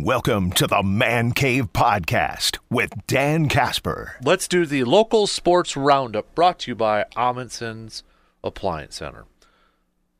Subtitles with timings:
[0.00, 4.14] Welcome to the Man Cave Podcast with Dan Casper.
[4.22, 8.04] Let's do the local sports roundup brought to you by Amundsen's
[8.44, 9.24] Appliance Center.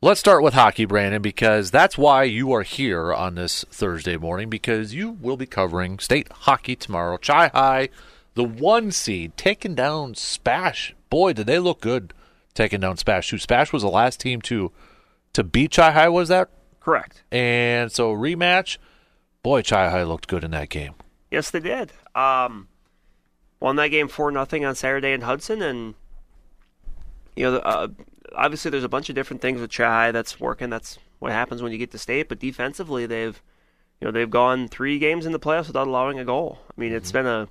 [0.02, 4.50] Let's start with hockey, Brandon, because that's why you are here on this Thursday morning,
[4.50, 7.16] because you will be covering state hockey tomorrow.
[7.16, 7.88] Chi High,
[8.34, 10.96] the one seed, taking down Spash.
[11.08, 12.12] Boy, did they look good
[12.52, 13.30] taking down Spash.
[13.30, 14.72] Who Spash was the last team to
[15.34, 16.48] to beat Chi High, was that?
[16.80, 17.22] Correct.
[17.30, 18.78] And so rematch.
[19.48, 20.92] Boy, Chi High looked good in that game.
[21.30, 21.90] Yes, they did.
[22.14, 22.68] Um,
[23.60, 25.94] won that game four nothing on Saturday in Hudson, and
[27.34, 27.88] you know, uh,
[28.36, 30.68] obviously there's a bunch of different things with Chi that's working.
[30.68, 32.28] That's what happens when you get to state.
[32.28, 33.40] But defensively, they've
[34.02, 36.58] you know they've gone three games in the playoffs without allowing a goal.
[36.68, 37.48] I mean, it's been a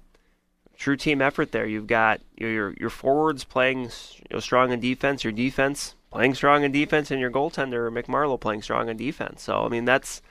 [0.78, 1.66] true team effort there.
[1.66, 6.36] You've got your your, your forwards playing you know, strong in defense, your defense playing
[6.36, 9.42] strong in defense, and your goaltender McMarlowe playing strong in defense.
[9.42, 10.22] So I mean that's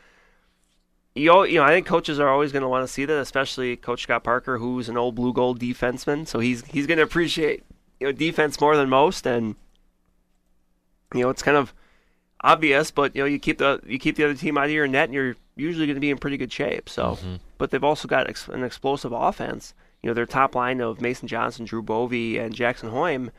[1.17, 3.19] you know, you know, I think coaches are always going to want to see that,
[3.19, 6.29] especially Coach Scott Parker, who's an old Blugold defenseman.
[6.29, 7.65] So he's he's going to appreciate
[7.99, 9.55] you know defense more than most, and
[11.15, 11.73] you know it's kind of
[12.43, 14.87] obvious, but you know you keep the you keep the other team out of your
[14.87, 16.89] net, and you're usually going to be in pretty good shape.
[16.89, 17.37] So, mm-hmm.
[17.57, 19.73] but they've also got ex- an explosive offense.
[20.03, 23.31] You know, their top line of Mason Johnson, Drew Bovey, and Jackson Hoyme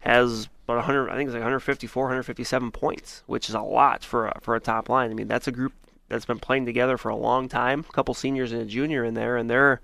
[0.00, 4.28] has about 100, I think it's like 154, 157 points, which is a lot for
[4.28, 5.10] a, for a top line.
[5.10, 5.72] I mean, that's a group
[6.12, 7.84] that's been playing together for a long time.
[7.88, 9.80] A couple seniors and a junior in there, and they're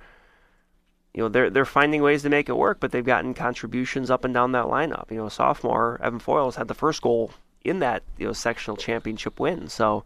[1.15, 4.25] you know they're they're finding ways to make it work, but they've gotten contributions up
[4.25, 5.11] and down that lineup.
[5.11, 7.33] You know, sophomore Evan Foyles had the first goal
[7.65, 9.69] in that you know sectional championship win.
[9.69, 10.05] So,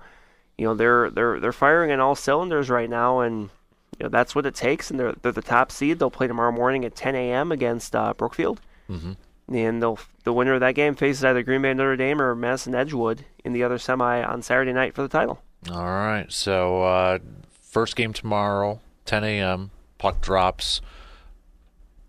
[0.56, 3.50] you know they're they're they're firing on all cylinders right now, and
[3.98, 4.90] you know that's what it takes.
[4.90, 5.98] And they're they're the top seed.
[5.98, 7.52] They'll play tomorrow morning at 10 a.m.
[7.52, 9.16] against uh, Brookfield, Mhm.
[9.52, 12.74] and they'll the winner of that game faces either Green Bay Notre Dame or Madison
[12.76, 15.42] Edgewood in the other semi on Saturday night for the title.
[15.70, 16.26] All right.
[16.30, 17.18] So uh,
[17.60, 19.70] first game tomorrow, 10 a.m.
[19.98, 20.80] Puck drops.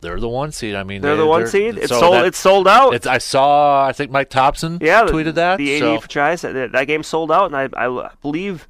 [0.02, 0.76] They're the one seed.
[0.76, 1.78] I mean, They're they- the one they're- seed.
[1.78, 2.14] It's so sold.
[2.16, 2.94] that- it's sold out.
[2.94, 3.86] it's, I saw.
[3.86, 5.58] I think Mike Thompson Yeah, tweeted that.
[5.58, 8.68] The AD so, said that, that game sold out, and I, I believe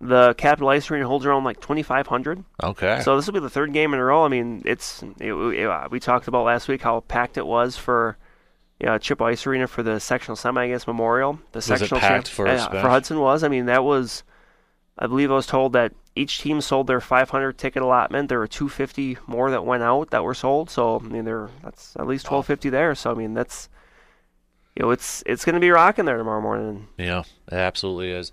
[0.00, 2.42] the Capitol Ice Arena holds around like 2,500.
[2.62, 3.00] okay.
[3.04, 4.24] So this will be the third game in a row.
[4.24, 7.76] I mean, it's it, it, uh, we talked about last week how packed it was
[7.76, 8.16] for
[8.86, 11.38] know, Chip Ice Arena for the sectional semi against Memorial.
[11.52, 12.70] The it sectional packed for Smash?
[12.70, 13.42] for Hudson was.
[13.44, 14.22] I mean, that was.
[14.98, 18.28] I believe I was told that each team sold their 500 ticket allotment.
[18.28, 20.68] There were 250 more that went out that were sold.
[20.68, 22.94] So I mean, there that's at least 1250 there.
[22.94, 23.68] So I mean, that's
[24.76, 26.88] you know, it's it's going to be rocking there tomorrow morning.
[26.98, 28.32] yeah, it absolutely is.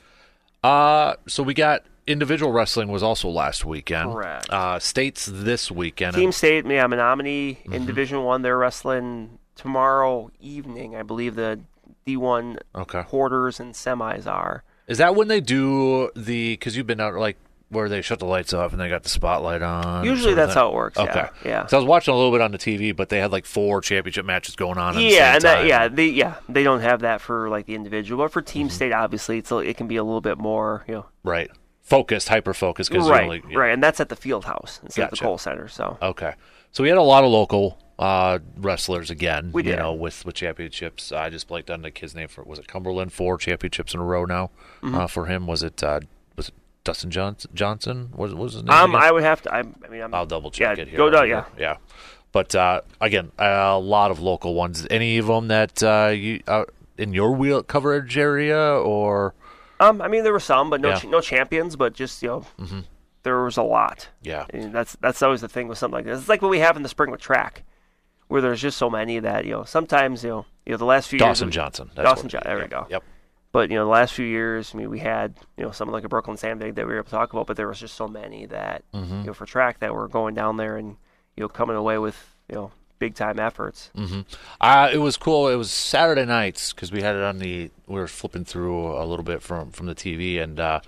[0.64, 4.12] Uh, so we got individual wrestling was also last weekend.
[4.12, 4.50] Correct.
[4.50, 6.16] Uh, states this weekend.
[6.16, 7.74] Team State, yeah, Menomonie Mm-hmm.
[7.74, 8.42] in Division One.
[8.42, 10.96] They're wrestling tomorrow evening.
[10.96, 11.60] I believe the
[12.08, 13.04] D1 Okay.
[13.04, 14.64] quarters and semis are.
[14.88, 16.54] Is that when they do the?
[16.54, 17.38] Because you've been out like
[17.70, 20.04] where they shut the lights off and they got the spotlight on.
[20.04, 20.98] Usually that's how it works.
[20.98, 21.14] Okay.
[21.14, 21.30] Yeah.
[21.46, 21.66] Yeah.
[21.68, 23.82] So I was watching a little bit on the TV, but they had like four
[23.82, 24.96] championship matches going on.
[24.96, 27.76] At the yeah, and that yeah, they yeah they don't have that for like the
[27.76, 28.76] individual, but for Team Mm-hmm.
[28.76, 31.06] State, obviously, it's a, it can be a little bit more you know.
[31.24, 31.52] Right.
[31.82, 32.90] Focused, hyper focused.
[32.92, 35.22] Because Right, only, right, and that's at the field house instead of Gotcha.
[35.24, 35.68] the Kohl Center.
[35.68, 36.34] So Okay.
[36.72, 39.52] So we had a lot of local uh, wrestlers again.
[39.54, 39.80] We You did.
[39.80, 41.12] know, with with championships.
[41.12, 43.14] I just blanked on the kid's name for was it Cumberland?
[43.14, 44.50] Four championships in a row now.
[44.82, 44.96] Mm-hmm.
[44.96, 46.00] Uh, for him, was it uh,
[46.36, 47.52] was it Dustin Johnson?
[47.54, 48.10] Johnson?
[48.16, 48.72] What was his name?
[48.74, 49.04] um, again?
[49.04, 49.54] I would have to.
[49.54, 50.98] I, I mean, I'm, I'll double check yeah, it here.
[50.98, 51.44] Go down, yeah.
[51.58, 51.78] Yeah.
[52.32, 54.88] But uh, again, a lot of local ones.
[54.90, 56.66] Any of them that uh, you uh,
[56.98, 59.34] in your wheel coverage area or
[59.80, 60.96] Um, I mean, there were some, but no Yeah.
[60.96, 61.08] Mm-hmm.
[61.08, 62.46] ch- no champions, but just you know,
[63.24, 64.08] there was a lot.
[64.22, 66.20] yeah, I mean, that's that's always the thing with something like this.
[66.20, 67.64] It's like what we have in the spring with track,
[68.30, 69.64] where there's just so many that you know.
[69.66, 71.92] Sometimes you know, you know, the last few Dawson years, Johnson.
[71.94, 72.88] That's Dawson Johnson, there we go.
[72.90, 73.04] Yep.
[73.52, 76.04] But you know, the last few years, I mean, we had you know someone like
[76.06, 78.08] a Brooklyn Sandvig that we were able to talk about, but there was just so
[78.08, 79.20] many that Mm-hmm.
[79.22, 80.96] you know for track that were going down there and
[81.36, 83.92] you know coming away with you know big time efforts.
[84.62, 85.48] Uh, it was cool.
[85.48, 87.72] It was Saturday nights because we had it on the.
[87.88, 90.82] We were flipping through a little bit from from the TV, and uh,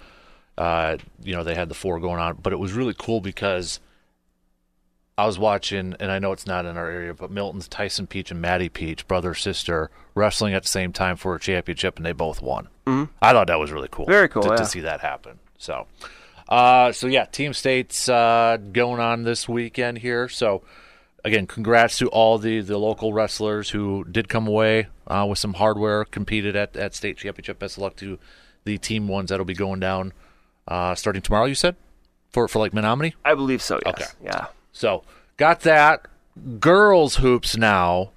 [0.58, 2.38] uh, you know they had the four going on.
[2.44, 3.80] But it was really cool because
[5.22, 8.32] I was watching, and I know it's not in our area, but Milton's Tyson Peach
[8.32, 12.12] and Maddie Peach, brother sister, wrestling at the same time for a championship, and they
[12.12, 12.70] both won.
[12.88, 13.12] Mm-hmm.
[13.22, 14.08] I thought that was really cool.
[14.08, 15.38] Very cool, to, to see that happen.
[15.60, 15.86] So,
[16.50, 20.28] uh, so yeah, Team States uh, going on this weekend here.
[20.28, 20.64] So,
[21.24, 25.54] again, congrats to all the, the local wrestlers who did come away uh, with some
[25.54, 27.60] hardware, competed at, at state championship.
[27.60, 28.18] Best of luck to
[28.64, 30.14] the team ones that'll be going down
[30.68, 31.46] uh, starting tomorrow.
[31.46, 31.76] You said
[32.32, 33.14] for for like Menomonie.
[33.24, 33.80] I believe so.
[33.86, 33.94] Yes.
[33.94, 34.06] Okay.
[34.24, 34.48] Yeah.
[34.72, 35.04] So
[35.38, 36.06] got that.
[36.60, 38.12] Girls hoops now.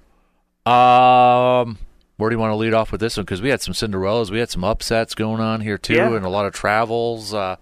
[0.65, 1.77] Um,
[2.17, 3.25] where do you want to lead off with this one?
[3.25, 6.15] Because we had some Cinderellas, we had some upsets going on here too, Yeah.
[6.15, 7.33] and a lot of travels.
[7.33, 7.57] Uh,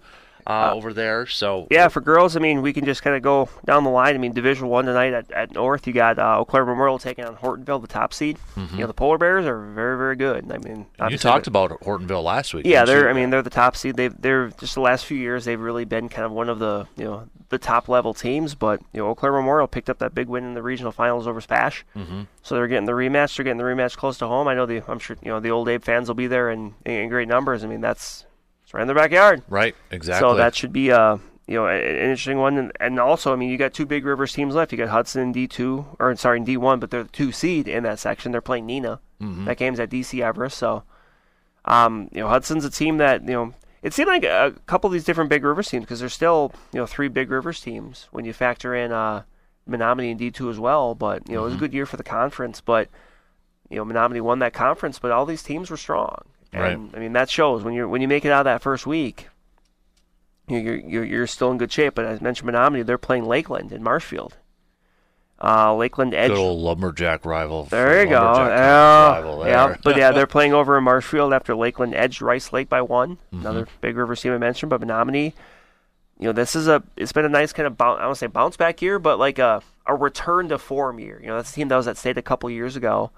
[0.46, 1.26] uh, over there.
[1.26, 4.14] So Yeah, for girls, I mean, we can just kind of go down the line.
[4.14, 7.24] I mean, Division One tonight at, at North, you got uh, Eau Claire Memorial taking
[7.24, 8.38] on Hortonville, the top seed.
[8.56, 10.50] You know, the Polar Bears are very, very good.
[10.52, 11.10] I mean, Mm-hmm.
[11.12, 12.66] you talked about Hortonville last week.
[12.66, 13.04] Yeah, they're.
[13.04, 13.08] you?
[13.10, 13.96] I mean, they're the top seed.
[13.96, 14.14] They've.
[14.20, 15.44] They're just the last few years.
[15.44, 18.54] They've really been kind of one of the you know the top level teams.
[18.54, 21.26] But you know, Eau Claire Memorial picked up that big win in the regional finals
[21.26, 21.84] over Spash.
[21.96, 22.22] Mm-hmm.
[22.42, 23.36] So they're getting the rematch.
[23.36, 24.48] They're getting the rematch close to home.
[24.48, 24.82] I know the.
[24.88, 27.64] I'm sure you know the old Abe fans will be there in, in great numbers.
[27.64, 28.24] I mean, that's
[28.80, 29.42] in their backyard.
[29.48, 29.74] right.
[29.90, 30.28] Exactly.
[30.28, 33.50] So that should be a you know an interesting one, and, and also I mean
[33.50, 34.72] you got two Big Rivers teams left.
[34.72, 37.32] You got Hudson in D two or sorry in D one, but they're the two
[37.32, 38.32] seed in that section.
[38.32, 38.98] They're playing Neenah.
[39.46, 40.58] That game's at DC Everest.
[40.58, 40.82] So
[41.64, 44.92] um, you know Hudson's a team that you know it seemed like a couple of
[44.92, 48.24] these different Big Rivers teams because there's still you know three Big Rivers teams when
[48.24, 49.22] you factor in uh,
[49.68, 50.94] Menomonie in D two as well.
[50.94, 52.88] But you know it was a good year for the conference, but
[53.68, 56.24] you know Menomonie won that conference, but all these teams were strong.
[56.60, 56.78] Right.
[56.94, 58.86] I mean that shows when you are when you make it out of that first
[58.86, 59.28] week
[60.48, 61.94] you're, you're you're still in good shape.
[61.94, 64.36] But as mentioned, Menomonie, they're playing Lakeland in Marshfield.
[65.42, 66.30] Uh, Lakeland Edge.
[66.30, 67.64] good old lumberjack rival.
[67.64, 68.22] There you go.
[68.22, 69.50] lumberjack Yeah, rival there.
[69.50, 69.76] yeah.
[69.82, 73.16] But yeah, they're playing over in Marshfield after Lakeland Edge Rice Lake by one.
[73.16, 73.40] Mm-hmm.
[73.40, 75.32] Another Big River team I mentioned, but Menomonie.
[76.18, 76.82] You know, this is a.
[76.96, 77.98] It's been a nice kind of bounce.
[77.98, 81.18] I don't say bounce back year, but like a a return to form year.
[81.20, 83.10] You know, that's a team that was at state a couple years ago,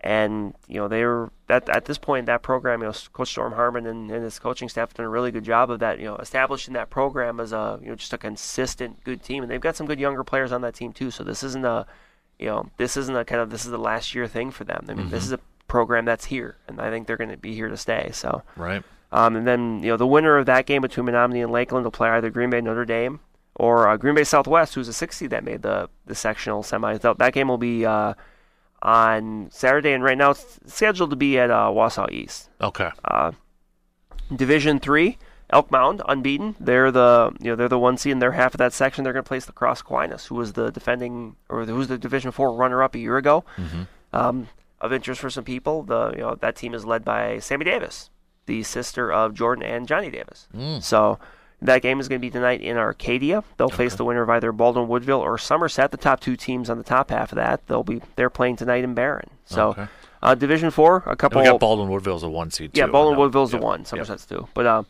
[0.00, 2.80] and you know they were at at this point that program.
[2.80, 5.44] You know, Coach Storm Harmon and, and his coaching staff have done a really good
[5.44, 5.98] job of that.
[5.98, 9.50] You know, establishing that program as a you know just a consistent good team, and
[9.50, 11.10] they've got some good younger players on that team too.
[11.10, 11.86] So this isn't a
[12.38, 14.86] you know, this isn't a kind of this is the last year thing for them.
[14.88, 15.38] I mean, this is a
[15.68, 18.10] program that's here, and I think they're going to be here to stay.
[18.12, 18.82] So, Right.
[19.12, 21.92] um, and then you know, the winner of that game between Menomonie and Lakeland will
[21.92, 23.20] play either Green Bay Notre Dame
[23.54, 27.00] or uh, Green Bay Southwest, who's a 60 that made the the sectional semis.
[27.02, 28.14] That, that game will be uh,
[28.84, 32.50] on Saturday, and right now it's scheduled to be at uh, Wausau East.
[32.60, 32.90] Okay.
[34.34, 35.18] Division three,
[35.50, 36.54] Elk Mound, unbeaten.
[36.60, 39.04] They're the you know they're the one seed in their half of that section.
[39.04, 41.98] They're going to place La Crosse Aquinas, who was the defending or who was the
[41.98, 43.44] Division four runner up a year ago.
[44.12, 44.48] Um,
[44.80, 48.10] of interest for some people, the you know that team is led by Sammy Davis,
[48.46, 50.46] the sister of Jordan and Johnny Davis.
[50.80, 51.18] So
[51.64, 53.42] that game is going to be tonight in Arcadia.
[53.56, 56.78] They'll face the winner of either Baldwin Woodville or Somerset, the top two teams on
[56.78, 57.66] the top half of that.
[57.66, 59.30] They'll be they're playing tonight in Barron.
[59.46, 59.86] So Okay.
[60.22, 61.40] uh, Division four, a And couple.
[61.40, 62.72] we got Baldwin Woodville as a one seed.
[62.74, 63.18] Too, Yeah, Baldwin.
[63.18, 63.62] Woodville's Yep.
[63.62, 63.86] one, Yep.
[63.88, 64.46] Somerset's two.
[64.54, 64.82] But uh,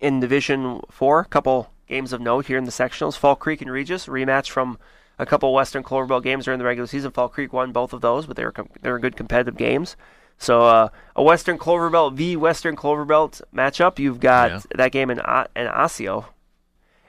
[0.00, 3.16] in Division Four, a couple games of note here in the sectionals.
[3.16, 4.78] Fall Creek and Regis rematch from
[5.18, 7.10] a couple Western Clover Belt games during the regular season.
[7.10, 9.96] Fall Creek won both of those, but they were com- they were good competitive games.
[10.38, 13.98] So uh, a Western Clover Belt v Western Clover Belt matchup.
[13.98, 14.60] You've got Yeah.
[14.76, 16.26] that game in o- in Osseo,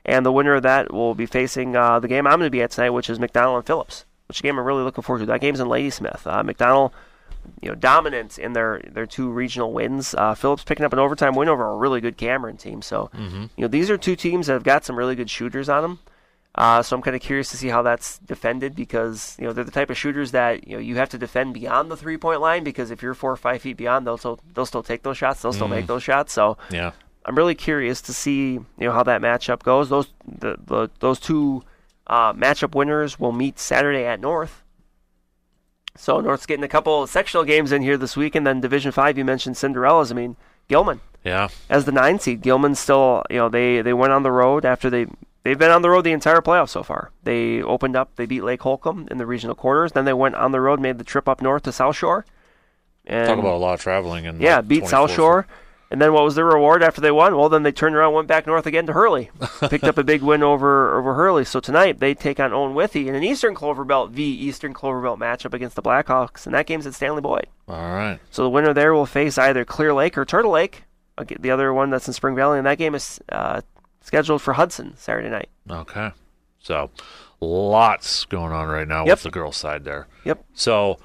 [0.05, 2.61] and the winner of that will be facing uh, the game I'm going to be
[2.61, 4.05] at tonight, which is McDonell and Phillips.
[4.27, 5.25] Which game I'm really looking forward to.
[5.27, 6.25] That game's in Ladysmith.
[6.27, 6.91] Uh, McDonell
[7.61, 10.13] you know, dominant in their their two regional wins.
[10.15, 12.81] Uh, Phillips picking up an overtime win over a really good Cameron team.
[12.81, 15.81] So, you know, these are two teams that have got some really good shooters on
[15.81, 15.99] them.
[16.59, 19.63] Uh, so I'm kind of curious to see how that's defended because you know they're
[19.63, 22.41] the type of shooters that you know you have to defend beyond the three point
[22.41, 25.17] line because if you're four or five feet beyond, they'll still they'll still take those
[25.17, 25.41] shots.
[25.41, 26.33] They'll still make those shots.
[26.33, 26.91] So Yeah.
[27.25, 29.88] I'm really curious to see you know how that matchup goes.
[29.88, 31.63] Those the, the those two
[32.07, 34.61] uh, matchup winners will meet Saturday at North.
[35.95, 38.91] So North's getting a couple of sectional games in here this week, and then Division
[38.91, 39.17] Five.
[39.17, 40.11] You mentioned Cinderellas.
[40.11, 40.35] I mean
[40.67, 41.47] Gilman Yeah.
[41.69, 42.41] as the nine seed.
[42.41, 45.07] Gilman still you know they they went on the road after they.
[45.49, 47.09] They've been on the road the entire playoff so far.
[47.23, 49.94] They opened up, they beat Lake Holcombe in the regional quarters.
[49.94, 52.23] Then they went on the road, made the trip up north to South Shore.
[53.07, 55.47] And Talk about a lot of traveling and yeah, beat South Shore.
[55.89, 57.35] And then what was their reward after they won?
[57.35, 59.31] Well, then they turned around, went back north again to Hurley,
[59.71, 61.45] picked up a big win over over Hurley.
[61.45, 65.01] So tonight they take on Owen Withee in an Eastern Clover Belt v Eastern Clover
[65.01, 67.47] Belt matchup against the Blackhawks, and that game's at Stanley Boyd.
[67.68, 68.19] All right.
[68.29, 70.83] So the winner there will face either Clear Lake or Turtle Lake,
[71.39, 73.61] the other one that's in Spring Valley, and that game is uh,
[74.01, 75.49] scheduled for Hudson Saturday night.
[75.69, 76.11] Okay.
[76.59, 76.89] So
[77.41, 79.13] lots going on right now Yep.
[79.18, 80.07] with the girls' side there.
[80.25, 80.44] Yep.
[80.53, 80.97] So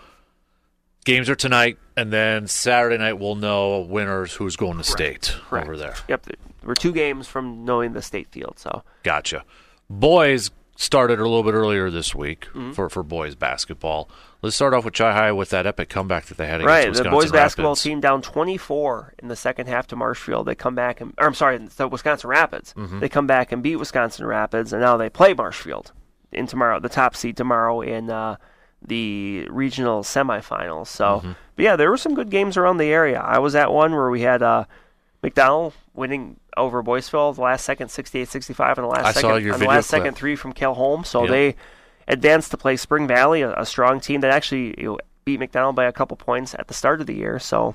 [1.04, 5.66] games are tonight, and then Saturday night we'll know winners who's going to state Correct.
[5.66, 5.94] over there.
[6.08, 6.26] Yep.
[6.64, 8.58] We're two games from knowing the state field.
[8.58, 9.44] So Gotcha.
[9.90, 12.73] Boys started a little bit earlier this week Mm-hmm.
[12.73, 14.09] for, for boys basketball.
[14.43, 17.04] Let's start off with Chi High with that epic comeback that they had against Right,
[17.04, 17.83] the boys basketball Rapids.
[17.83, 20.47] team down 24 in the second half to Marshfield.
[20.47, 22.75] They come back and, or I'm sorry, the Wisconsin Rapids.
[22.76, 23.00] Mm-hmm.
[23.00, 25.93] They come back and beat Wisconsin Rapids, and now they play Marshfield
[26.33, 28.37] in tomorrow, the top seed tomorrow in uh,
[28.83, 30.88] the regional semifinals.
[30.88, 31.33] So, Mm-hmm.
[31.57, 33.21] but yeah, there were some good games around the area.
[33.21, 34.64] I was at one where we had uh,
[35.25, 39.54] McDonell winning over Boyceville the last second, 68-65 on the last I second, saw your
[39.54, 40.00] on the last clip.
[40.02, 41.09] second three from Kel Holmes.
[41.09, 41.31] So Yep.
[41.31, 41.57] they
[42.09, 45.75] advanced to play Spring Valley, a, a strong team that actually you know, beat McDonell
[45.75, 47.38] by a couple points at the start of the year.
[47.38, 47.75] So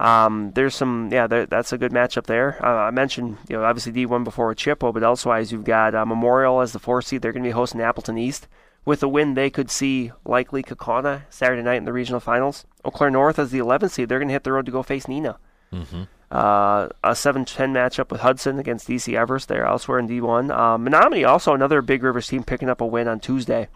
[0.00, 2.58] Um, there's some, yeah, there, that's a good matchup there.
[2.64, 6.06] Uh, I mentioned, you know, obviously D1 before with Chippewa, but elsewise you've got uh,
[6.06, 7.20] Memorial as the four seed.
[7.22, 8.48] They're going to be hosting Appleton East.
[8.84, 12.64] With a win, they could see likely Kaukauna Saturday night in the regional finals.
[12.84, 14.08] Eau Claire North as the 11th seed.
[14.08, 15.36] They're going to hit the road to go face Neenah.
[15.72, 16.02] Mm-hmm.
[16.32, 19.48] Uh, a 7-10 matchup with Hudson against DC Everest.
[19.48, 20.50] They're elsewhere in D1.
[20.50, 23.68] Uh, Menomonie also another Big Rivers team picking up a win on Tuesday.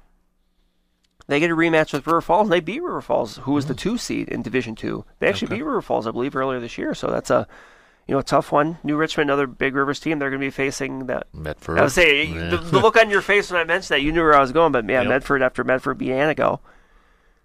[1.29, 3.75] They get a rematch with River Falls, and they beat River Falls, who was the
[3.75, 5.05] two seed in Division Two.
[5.19, 5.57] They actually Okay.
[5.57, 6.95] beat River Falls, I believe, earlier this year.
[6.95, 7.47] So that's a
[8.07, 8.79] you know a tough one.
[8.85, 10.19] New Richmond, another Big Rivers team.
[10.21, 11.27] They're going to be facing that.
[11.35, 11.79] Medford.
[11.79, 12.49] I would say Yeah.
[12.51, 14.53] the, the look on your face when I mentioned that, you knew where I was
[14.53, 14.71] going.
[14.73, 15.09] But yeah, Yep.
[15.09, 16.61] Medford after Medford beat Antigo.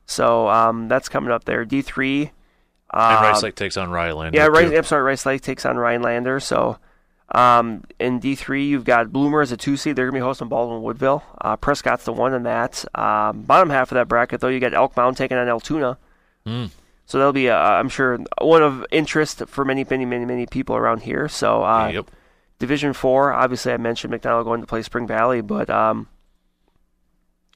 [0.06, 1.66] So um, that's coming up there.
[1.66, 2.32] D three.
[2.94, 4.36] And Uh, Rice Lake takes on Ryland.
[4.36, 4.74] yeah, right.
[4.76, 5.04] I'm sorry.
[5.04, 6.40] Rice Lake takes on Rhinelander.
[6.42, 6.78] So,
[7.34, 9.96] um, in D3, you've got Bloomer as a two seed.
[9.96, 11.24] They're gonna be hosting Baldwin Woodville.
[11.40, 12.84] Uh, Prescott's the one in that.
[12.94, 15.98] Um, bottom half of that bracket, though, you got Elk Mound taking on Altoona.
[16.46, 16.70] Mm.
[17.06, 20.76] So that'll be, uh, I'm sure, one of interest for many, many, many, many people
[20.76, 21.28] around here.
[21.28, 22.12] So, uh, yep.
[22.60, 26.08] Division Four, obviously, I mentioned McDonell going to play Spring Valley, but um,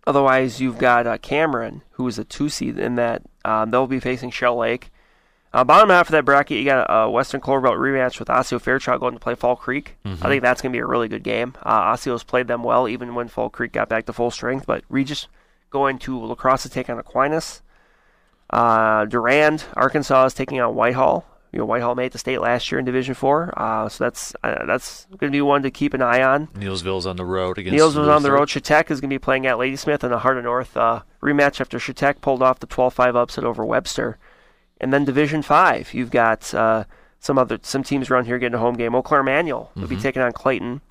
[0.07, 3.21] otherwise, you've got uh, Cameron, who is a two seed in that.
[3.43, 4.89] Um, they'll be facing Shell Lake.
[5.55, 8.99] Uh, bottom half of that bracket, you got a Western Cloverbelt rematch with Osseo Fairchild
[8.99, 9.95] going to play Fall Creek.
[10.03, 11.53] I think that's going to be a really good game.
[11.63, 14.65] Uh, Osseo's played them well, even when Fall Creek got back to full strength.
[14.65, 15.29] But Regis
[15.69, 17.61] going to La Crosse to take on Aquinas.
[18.49, 21.25] Uh, Durand, Arkansaw is taking on Whitehall.
[21.53, 24.65] You know, Whitehall made the state last year in Division Four, uh, so that's uh,
[24.65, 26.47] that's going to be one to keep an eye on.
[26.47, 27.73] Neillsville's on the road against.
[27.73, 28.49] Niels was on the road.
[28.49, 31.61] Chetek is going to be playing at Ladysmith in the Heart of North uh, rematch
[31.61, 34.17] after Chetek pulled off the 12-5 upset over Webster.
[34.79, 36.83] And then Division Five, you've got uh,
[37.19, 38.95] some other some teams around here getting a home game.
[38.95, 40.81] Eau Claire Manual will be taking on Clayton.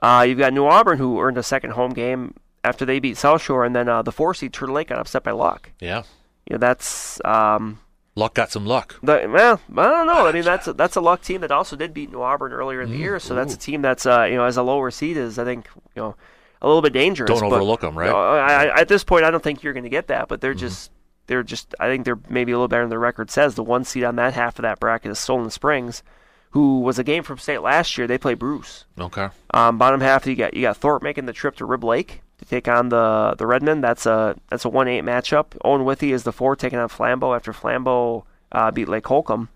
[0.00, 3.42] Uh, you've got New Auburn who earned a second home game after they beat South
[3.42, 5.72] Shore, and then uh, the four seed Turtle Lake got upset by Luck.
[5.80, 6.04] Yeah.
[6.46, 7.80] You know that's um,
[8.16, 8.96] Luck got some luck.
[9.02, 10.26] the, well, I don't know.
[10.26, 12.82] I mean, that's a, that's a luck team that also did beat New Auburn earlier
[12.82, 13.20] in the year.
[13.20, 15.68] So that's a team that's uh, you know as a lower seed is I think
[15.94, 16.16] you know
[16.60, 17.28] a little bit dangerous.
[17.28, 18.06] Don't but, them, right?
[18.06, 20.28] you know, I, I, at this point, I don't think you're going to get that.
[20.28, 20.90] But they're just
[21.30, 23.54] they're just I think they're maybe a little better than their record says.
[23.54, 26.02] The one seed on that half of that bracket is Solon Springs,
[26.50, 28.08] who was a game from state last year.
[28.08, 28.84] They play Bruce.
[28.98, 29.28] Okay.
[29.54, 32.44] Um, bottom half, you got you got Thorpe making the trip to Rib Lake to
[32.44, 33.80] take on the the Redmen.
[33.80, 35.56] That's a that's a one eight matchup.
[35.64, 39.50] Owen Withee is the four taking on Flambeau after Flambeau uh, beat Lake Holcombe.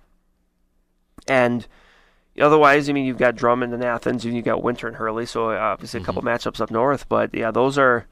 [1.26, 1.66] And
[2.40, 5.26] otherwise, I mean, you've got Drummond and Athens, and you've got Winter and Hurley.
[5.26, 7.08] So uh, obviously, a couple matchups up north.
[7.08, 8.06] But yeah, those are.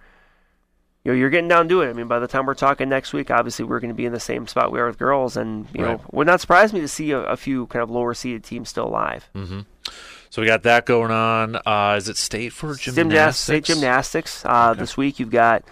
[1.05, 1.91] You know, you're getting down to it.
[1.91, 4.13] I mean, by the time we're talking next week, obviously we're going to be in
[4.13, 6.87] the same spot we are with girls, and you know, would not surprise me to
[6.89, 9.29] see a, a few kind of lower seeded teams still alive.
[10.31, 11.57] So we got that going on.
[11.67, 13.37] Uh, is it state for Gymnas- gymnastics?
[13.39, 14.45] state gymnastics.
[14.47, 15.65] Uh, This week you've got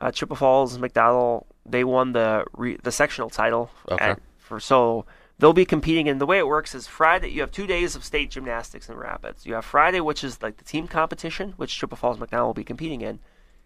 [0.00, 1.44] uh, Chippewa Falls, McDonell.
[1.64, 3.70] They won the re- the sectional title.
[3.90, 4.04] Okay.
[4.04, 5.06] at- for so
[5.38, 6.08] they'll be competing.
[6.08, 7.28] And the way it works is Friday.
[7.30, 9.46] You have two days of state gymnastics in Rapids.
[9.46, 12.64] You have Friday, which is like the team competition, which Chippewa Falls McDonell will be
[12.64, 13.20] competing in,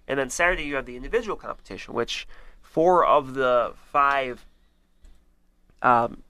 [0.08, 2.26] and then Saturday you have the individual competition, which
[2.62, 4.44] four of the five
[5.82, 6.22] um,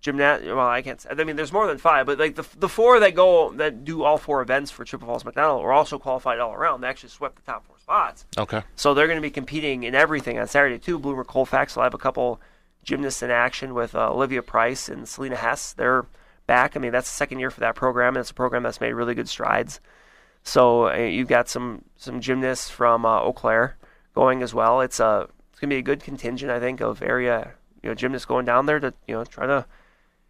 [0.00, 0.44] gymnast.
[0.44, 1.00] Well, I can't.
[1.00, 3.84] Say, I mean, there's more than five, but like the the four that go that
[3.84, 6.80] do all four events for Chippewa Falls McDonell are also qualified all around.
[6.80, 8.62] They actually swept the top four spots, Okay.
[8.76, 10.98] so they're going to be competing in everything on Saturday too.
[10.98, 12.40] Bloomer Colfax will have a couple
[12.82, 15.72] gymnasts in action with uh, Olivia Price and Selena Hess.
[15.72, 16.04] They're
[16.48, 16.76] back.
[16.76, 18.92] I mean, that's the second year for that program, and it's a program that's made
[18.92, 19.80] really good strides.
[20.42, 23.76] So uh, you've got some some gymnasts from uh, Eau Claire
[24.14, 24.80] going as well.
[24.80, 28.26] It's a it's gonna be a good contingent, I think, of area you know gymnasts
[28.26, 29.66] going down there to you know try to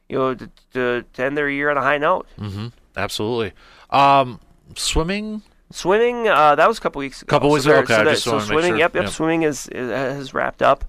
[0.08, 2.26] you know to, to, to end their year on a high note.
[2.38, 2.68] Mm-hmm.
[2.96, 3.52] Absolutely.
[3.90, 4.40] Um,
[4.76, 5.42] swimming.
[5.70, 7.30] Swimming, uh, that was a couple weeks ago.
[7.30, 8.78] Couple weeks ago, okay, that- just so make swimming, sure.
[8.78, 9.04] yep, yep.
[9.04, 9.12] Yep.
[9.12, 10.84] Swimming is, is has wrapped up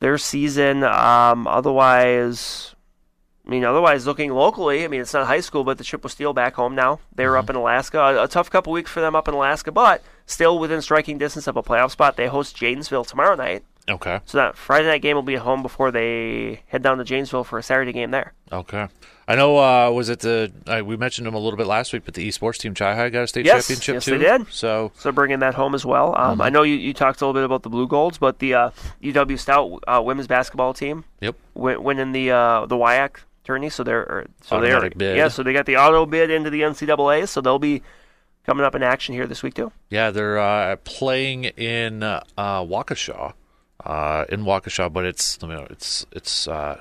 [0.00, 0.84] their season.
[0.84, 2.74] Um, otherwise,
[3.46, 6.32] I mean, otherwise looking locally, I mean, it's not high school, but the Chippewa Steel
[6.32, 6.98] back home now.
[7.14, 7.38] They were Mm-hmm.
[7.44, 7.98] up in Alaska.
[8.00, 11.46] A, a tough couple weeks for them up in Alaska, but still within striking distance
[11.46, 12.16] of a playoff spot.
[12.16, 13.62] They host Janesville tomorrow night.
[13.88, 14.18] Okay.
[14.24, 17.44] So that Friday night game will be at home before they head down to Janesville
[17.44, 18.32] for a Saturday game there.
[18.50, 18.88] Okay.
[19.28, 19.58] I know.
[19.58, 20.50] Uh, was it the?
[20.66, 23.10] Uh, we mentioned them a little bit last week, but the esports team Chi High
[23.10, 24.18] got a state Yes, championship yes, too.
[24.18, 24.46] they did.
[24.52, 26.16] So So bringing that home as well.
[26.18, 26.42] Um, Mm-hmm.
[26.42, 28.70] I know you, you talked a little bit about the Blugolds, but the uh,
[29.02, 31.36] UW Stout uh, women's basketball team yep.
[31.54, 33.70] win, winning the uh, the WIAC tourney.
[33.70, 35.16] So they're or- so they're bid.
[35.16, 35.28] yeah.
[35.28, 37.26] So they got the auto bid into the NCAA.
[37.28, 37.82] So they'll be
[38.44, 39.72] coming up in action here this week too.
[39.90, 43.32] Yeah, they're uh, playing in uh, Waukesha,
[43.84, 46.78] uh, in Waukesha, but it's you know, it's it's uh,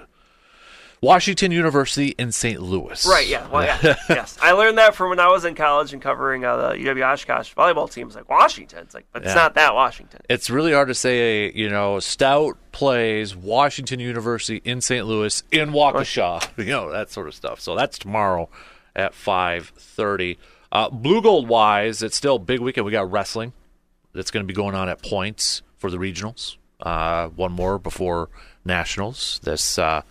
[1.02, 2.62] Washington University in St.
[2.62, 3.06] Louis.
[3.06, 3.28] Right.
[3.28, 3.48] Yeah.
[3.50, 3.96] Well, yeah.
[4.10, 4.38] yes.
[4.42, 7.54] I learned that from when I was in college and covering uh, the UW Oshkosh
[7.54, 8.08] volleyball team.
[8.08, 8.80] It's like Washington.
[8.80, 9.36] It's like, but it's Yeah.
[9.36, 10.22] not that Washington.
[10.30, 15.06] It's really hard to say, you know, Stout plays Washington University in St.
[15.06, 17.60] Louis in Waukesha, you know, that sort of stuff.
[17.60, 18.50] So that's tomorrow
[18.96, 20.38] at 5:30.
[20.72, 22.86] Uh, Blugold wise, it's still a big weekend.
[22.86, 23.54] We got wrestling
[24.14, 26.58] that's going to be going on at points for the regionals.
[26.82, 28.30] Uh, one more before
[28.66, 29.40] nationals.
[29.44, 30.02] This uh,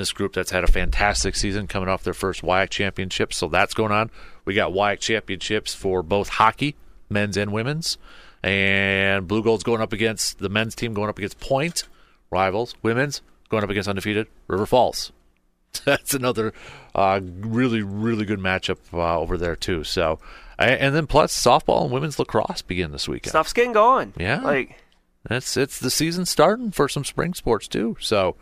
[0.00, 3.32] this group that's had a fantastic season coming off their first WIAC championship.
[3.32, 4.10] So that's going on.
[4.44, 6.74] We got WIAC championships for both hockey,
[7.08, 7.98] men's and women's.
[8.42, 11.84] And Blugold's going up against the men's team going up against Point
[12.30, 12.74] rivals.
[12.82, 15.12] Women's going up against undefeated River Falls.
[15.84, 16.52] That's another
[16.94, 19.84] uh, really, really good matchup uh, over there too.
[19.84, 20.18] So,
[20.58, 23.30] and, then plus softball and women's lacrosse begin this weekend.
[23.30, 24.12] Stuff's getting going.
[24.18, 24.40] Yeah.
[24.40, 24.82] Like,
[25.30, 27.96] It's it's the season starting for some spring sports too.
[28.00, 28.36] So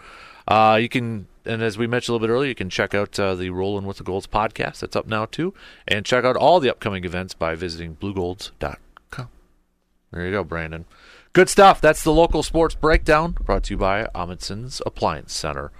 [0.46, 3.18] uh, you can, and as we mentioned a little bit earlier, you can check out
[3.18, 4.80] uh, the Rolling with the Golds podcast.
[4.80, 5.54] That's up now too,
[5.86, 9.28] and check out all the upcoming events by visiting blugolds.com.
[10.10, 10.84] There you go, Brandon.
[11.32, 11.80] Good stuff.
[11.80, 15.70] That's the local sports breakdown brought to you by Amundsen's Appliance Center.